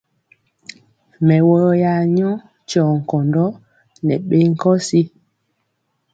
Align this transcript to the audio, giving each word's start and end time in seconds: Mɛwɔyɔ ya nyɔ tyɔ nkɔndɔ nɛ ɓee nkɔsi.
Mɛwɔyɔ 1.25 1.69
ya 1.83 1.93
nyɔ 2.15 2.31
tyɔ 2.67 2.85
nkɔndɔ 2.99 3.45
nɛ 4.05 4.15
ɓee 4.27 4.47
nkɔsi. 4.51 5.01